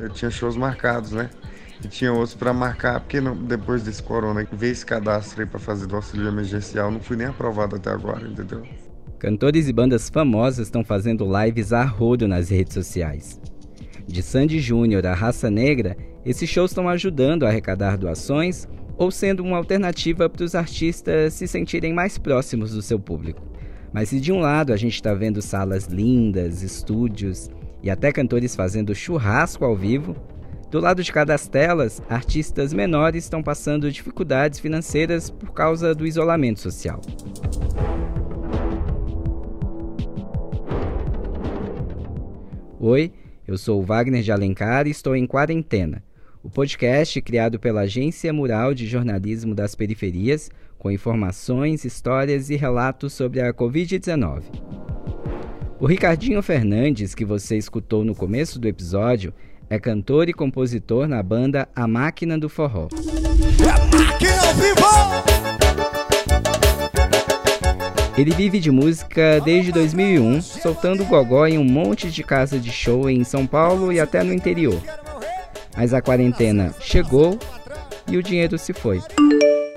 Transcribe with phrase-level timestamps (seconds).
[0.00, 1.30] eu tinha shows marcados, né?
[1.84, 5.58] E tinha outros para marcar, porque não, depois desse corona, veio esse cadastro aí para
[5.58, 8.62] fazer do auxílio emergencial, não fui nem aprovado até agora, entendeu?
[9.18, 13.40] Cantores e bandas famosas estão fazendo lives a rodo nas redes sociais.
[14.06, 19.42] De Sandy Júnior à Raça Negra, esses shows estão ajudando a arrecadar doações ou sendo
[19.42, 23.42] uma alternativa para os artistas se sentirem mais próximos do seu público.
[23.92, 27.50] Mas se de um lado a gente está vendo salas lindas, estúdios
[27.82, 30.16] e até cantores fazendo churrasco ao vivo,
[30.70, 36.06] do lado de cada das telas, artistas menores estão passando dificuldades financeiras por causa do
[36.06, 37.00] isolamento social.
[42.78, 43.12] Oi,
[43.46, 46.02] eu sou Wagner de Alencar e estou em Quarentena,
[46.42, 53.12] o podcast criado pela Agência Mural de Jornalismo das Periferias, com informações, histórias e relatos
[53.12, 54.69] sobre a Covid-19.
[55.80, 59.32] O Ricardinho Fernandes, que você escutou no começo do episódio,
[59.70, 62.88] é cantor e compositor na banda A Máquina do Forró.
[68.18, 73.08] Ele vive de música desde 2001, soltando gogó em um monte de casa de show
[73.08, 74.78] em São Paulo e até no interior.
[75.74, 77.38] Mas a quarentena chegou
[78.06, 79.00] e o dinheiro se foi.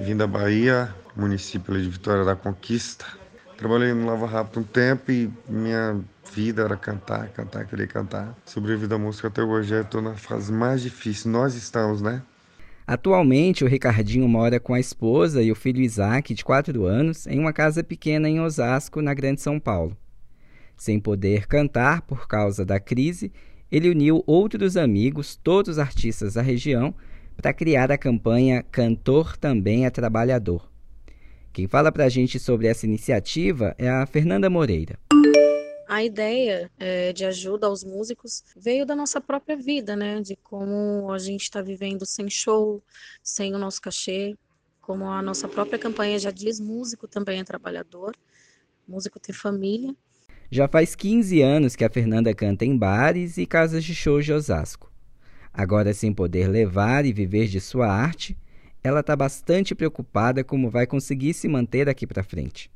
[0.00, 3.21] Vim da Bahia, município de Vitória da Conquista.
[3.62, 6.00] Trabalhei no Lava Rápido um tempo e minha
[6.34, 8.36] vida era cantar, cantar, querer cantar.
[8.44, 11.30] Sobrevivi da música até hoje, estou na fase mais difícil.
[11.30, 12.22] Nós estamos, né?
[12.84, 17.38] Atualmente, o Ricardinho mora com a esposa e o filho Isaac, de 4 anos, em
[17.38, 19.96] uma casa pequena em Osasco, na Grande São Paulo.
[20.76, 23.30] Sem poder cantar por causa da crise,
[23.70, 26.92] ele uniu outros amigos, todos artistas da região,
[27.36, 30.71] para criar a campanha Cantor Também é Trabalhador.
[31.52, 34.98] Quem fala para a gente sobre essa iniciativa é a Fernanda Moreira.
[35.86, 40.22] A ideia é, de ajuda aos músicos veio da nossa própria vida, né?
[40.22, 42.82] De como a gente está vivendo sem show,
[43.22, 44.34] sem o nosso cachê,
[44.80, 48.16] como a nossa própria campanha já diz, músico também é trabalhador,
[48.88, 49.94] músico tem família.
[50.50, 54.32] Já faz 15 anos que a Fernanda canta em bares e casas de shows de
[54.32, 54.90] Osasco.
[55.52, 58.34] Agora, sem poder levar e viver de sua arte,
[58.84, 62.70] ela está bastante preocupada como vai conseguir se manter daqui para frente.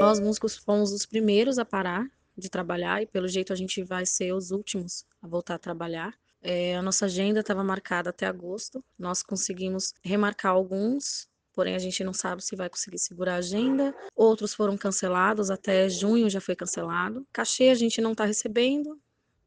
[0.00, 2.06] Nós músicos fomos os primeiros a parar
[2.36, 6.12] de trabalhar e pelo jeito a gente vai ser os últimos a voltar a trabalhar.
[6.42, 8.84] É, a nossa agenda estava marcada até agosto.
[8.98, 13.94] Nós conseguimos remarcar alguns, porém a gente não sabe se vai conseguir segurar a agenda.
[14.14, 17.26] Outros foram cancelados, até junho já foi cancelado.
[17.32, 18.98] Cachê a gente não está recebendo.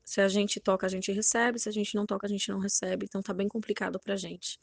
[0.05, 1.59] Se a gente toca, a gente recebe.
[1.59, 3.05] Se a gente não toca, a gente não recebe.
[3.05, 4.57] Então tá bem complicado para a gente.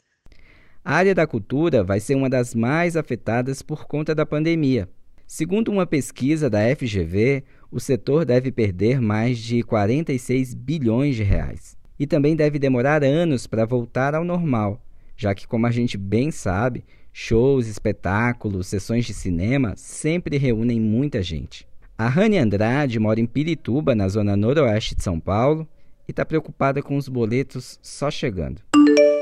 [0.87, 4.87] A área da cultura vai ser uma das mais afetadas por conta da pandemia.
[5.25, 11.75] Segundo uma pesquisa da FGV, o setor deve perder mais de 46 bilhões de reais.
[11.97, 14.79] E também deve demorar anos para voltar ao normal,
[15.17, 21.19] já que, como a gente bem sabe, shows, espetáculos, sessões de cinema sempre reúnem muita
[21.23, 21.67] gente.
[21.97, 25.67] A Rani Andrade mora em Pirituba, na zona noroeste de São Paulo,
[26.07, 28.61] e está preocupada com os boletos só chegando.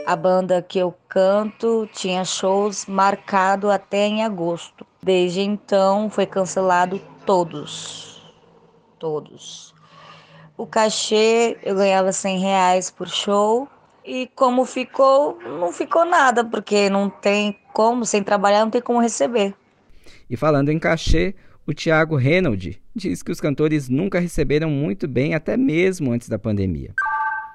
[0.06, 4.86] A banda que eu canto tinha shows marcado até em agosto.
[5.02, 8.22] Desde então foi cancelado todos.
[9.00, 9.74] Todos.
[10.58, 13.68] O cachê eu ganhava 100 reais por show.
[14.06, 19.00] E como ficou, não ficou nada, porque não tem como, sem trabalhar, não tem como
[19.00, 19.56] receber.
[20.30, 21.34] E falando em cachê,
[21.66, 26.38] o Thiago Reynolds diz que os cantores nunca receberam muito bem, até mesmo antes da
[26.38, 26.94] pandemia.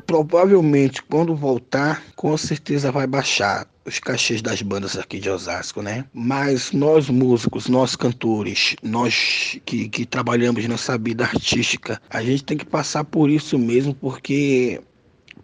[0.07, 6.05] Provavelmente, quando voltar, com certeza vai baixar os cachês das bandas aqui de Osasco, né?
[6.13, 12.57] Mas nós músicos, nós cantores, nós que, que trabalhamos nessa vida artística, a gente tem
[12.57, 14.81] que passar por isso mesmo, porque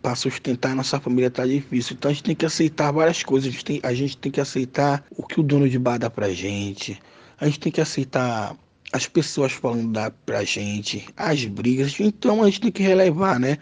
[0.04, 1.96] para sustentar nossa família tá difícil.
[1.96, 3.48] Então a gente tem que aceitar várias coisas.
[3.48, 6.10] A gente tem, a gente tem que aceitar o que o dono de bar dá
[6.10, 7.00] pra gente.
[7.40, 8.54] A gente tem que aceitar
[8.92, 11.98] as pessoas falando da pra gente, as brigas.
[11.98, 13.56] Então a gente tem que relevar, né?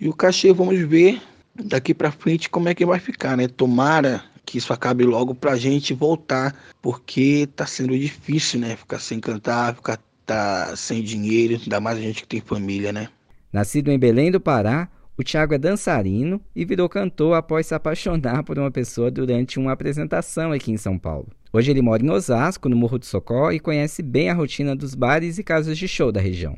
[0.00, 1.20] E o cachê, vamos ver
[1.54, 3.46] daqui para frente como é que vai ficar, né?
[3.46, 8.76] Tomara que isso acabe logo pra gente voltar, porque tá sendo difícil, né?
[8.76, 13.08] Ficar sem cantar, ficar tá sem dinheiro, ainda mais a gente que tem família, né?
[13.52, 14.88] Nascido em Belém do Pará,
[15.18, 19.72] o Thiago é dançarino e virou cantor após se apaixonar por uma pessoa durante uma
[19.72, 21.28] apresentação aqui em São Paulo.
[21.52, 24.94] Hoje ele mora em Osasco, no Morro do Socó, e conhece bem a rotina dos
[24.94, 26.56] bares e casas de show da região.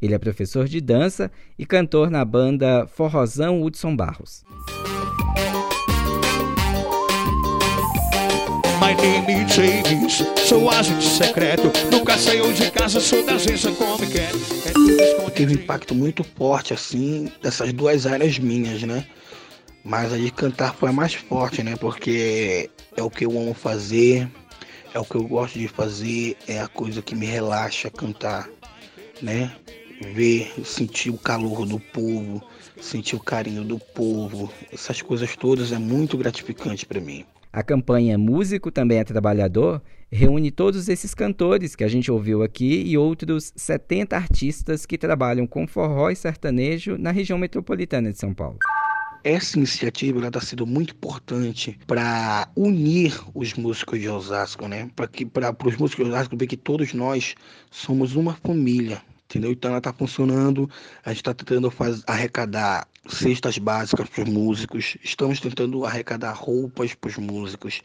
[0.00, 4.44] Ele é professor de dança e cantor na banda Forrozão Hudson Barros.
[8.80, 11.72] My name is James, sou agente secreto.
[11.90, 14.30] Nunca saiu de casa, sou da agência como quer.
[14.66, 19.06] É Teve um impacto muito forte, assim, dessas duas áreas minhas, né?
[19.84, 21.76] Mas a de cantar foi a mais forte, né?
[21.76, 24.28] Porque é o que eu amo fazer,
[24.94, 28.48] é o que eu gosto de fazer, é a coisa que me relaxa cantar,
[29.22, 29.52] né?
[30.00, 32.42] Ver, sentir o calor do povo,
[32.80, 37.24] sentir o carinho do povo, essas coisas todas é muito gratificante para mim.
[37.52, 42.82] A campanha Músico Também é Trabalhador reúne todos esses cantores que a gente ouviu aqui
[42.86, 48.32] e outros 70 artistas que trabalham com forró e sertanejo na região metropolitana de São
[48.32, 48.58] Paulo.
[49.24, 54.88] Essa iniciativa está sendo muito importante para unir os músicos de Osasco, né?
[54.94, 57.34] Para os músicos de Osasco ver que todos nós
[57.70, 59.52] somos uma família, entendeu?
[59.52, 60.68] Então ela está funcionando.
[61.04, 64.96] A gente está tentando fazer, arrecadar cestas básicas para os músicos.
[65.04, 67.82] Estamos tentando arrecadar roupas para os músicos.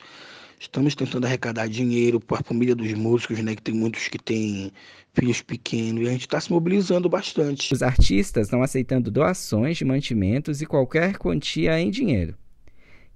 [0.60, 3.54] Estamos tentando arrecadar dinheiro para a família dos músicos, né?
[3.54, 4.72] Que tem muitos que têm
[5.14, 7.74] filhos pequenos e a gente está se mobilizando bastante.
[7.74, 12.36] Os artistas estão aceitando doações de mantimentos e qualquer quantia em dinheiro.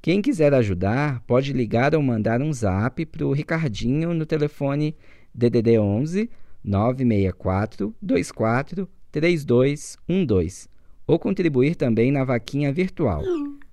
[0.02, 4.96] Quem quiser ajudar pode ligar ou mandar um zap para o Ricardinho no telefone
[5.34, 6.30] DDD 11
[6.68, 10.68] 964 24 3212
[11.08, 13.24] ou contribuir também na vaquinha virtual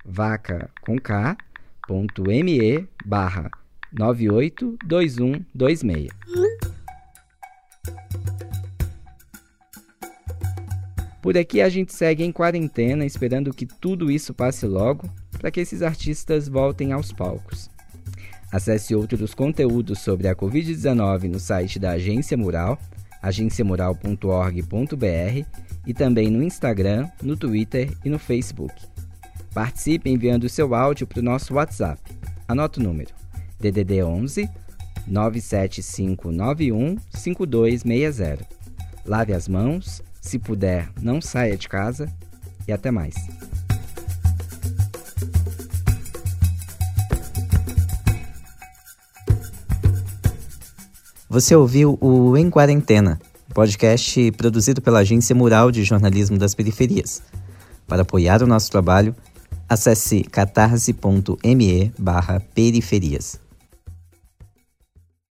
[0.05, 3.51] vaca com k.me barra
[3.93, 6.09] 982126.
[11.23, 15.09] Por aqui a gente segue em quarentena, esperando que tudo isso passe logo,
[15.39, 17.71] para que esses artistas voltem aos palcos.
[18.51, 22.79] Acesse outros conteúdos sobre a Covid-19 no site da Agência Mural,
[23.21, 25.47] agenciamural.org.br
[25.87, 28.75] e também no Instagram, no Twitter e no Facebook.
[29.53, 32.01] Participe enviando seu áudio para o nosso WhatsApp.
[32.47, 33.15] Anota o número:
[33.61, 34.49] DDD 11
[35.07, 38.47] 97591 5260.
[39.07, 42.11] Lave as mãos se puder, não saia de casa
[42.67, 43.15] e até mais.
[51.35, 53.19] Você ouviu o Em Quarentena,
[53.53, 57.21] podcast produzido pela Agência Mural de Jornalismo das Periferias.
[57.89, 59.17] Para apoiar o nosso trabalho,
[59.69, 61.93] acesse catarse.me
[62.55, 63.44] periferias.